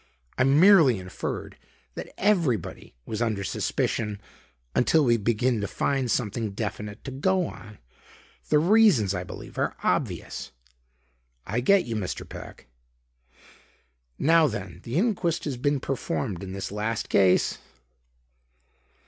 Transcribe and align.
"I 0.35 0.43
merely 0.45 0.97
inferred 0.97 1.57
that 1.93 2.11
everybody 2.17 2.95
was 3.05 3.21
under 3.21 3.43
suspicion 3.43 4.19
until 4.73 5.05
we 5.05 5.15
begin 5.15 5.61
to 5.61 5.67
find 5.67 6.09
something 6.09 6.53
definite 6.53 7.03
to 7.03 7.11
go 7.11 7.45
on. 7.45 7.77
The 8.49 8.57
reasons, 8.57 9.13
I 9.13 9.23
believe, 9.23 9.59
are 9.59 9.77
obvious." 9.83 10.53
"I 11.45 11.59
get 11.59 11.85
you 11.85 11.95
Mr. 11.95 12.27
Peck." 12.27 12.65
"Now 14.17 14.47
then, 14.47 14.79
the 14.85 14.95
inquest 14.97 15.43
has 15.45 15.55
been 15.57 15.79
performed 15.79 16.41
in 16.41 16.51
this 16.53 16.71
last 16.71 17.07
case?" 17.07 17.59